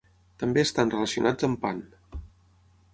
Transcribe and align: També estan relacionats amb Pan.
També 0.43 0.63
estan 0.67 0.93
relacionats 0.95 1.47
amb 1.49 1.63
Pan. 1.67 1.85